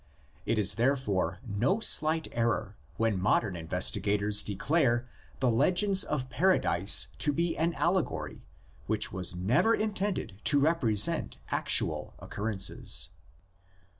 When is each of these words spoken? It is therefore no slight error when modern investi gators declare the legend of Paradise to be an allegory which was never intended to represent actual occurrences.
It 0.47 0.57
is 0.57 0.73
therefore 0.81 1.37
no 1.45 1.79
slight 1.79 2.27
error 2.31 2.75
when 2.97 3.21
modern 3.21 3.53
investi 3.53 4.01
gators 4.01 4.41
declare 4.41 5.07
the 5.41 5.51
legend 5.51 6.03
of 6.09 6.27
Paradise 6.27 7.09
to 7.19 7.31
be 7.31 7.55
an 7.55 7.73
allegory 7.75 8.43
which 8.87 9.11
was 9.11 9.35
never 9.35 9.75
intended 9.75 10.41
to 10.45 10.59
represent 10.59 11.37
actual 11.49 12.15
occurrences. 12.17 13.09